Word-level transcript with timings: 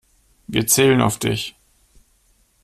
Wir 0.47 0.65
zählen 0.65 0.99
auf 0.99 1.19
dich. 1.19 1.55